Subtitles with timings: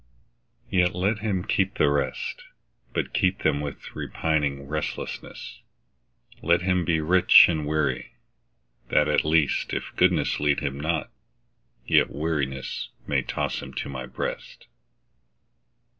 [0.71, 2.45] Yet let him keep the rest,
[2.91, 5.59] But keep them with repining restlessness;
[6.41, 8.15] Let him be rich and weary,
[8.89, 11.11] that at least, If goodness lead him not,
[11.85, 14.65] yet wearinessMay toss him to My breast.